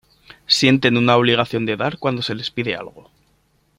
Sienten 0.47 0.97
una 0.97 1.15
obligación 1.15 1.67
de 1.67 1.77
dar 1.77 1.99
cuando 1.99 2.23
se 2.23 2.33
les 2.33 2.49
pide 2.49 2.73
algo. 2.75 3.11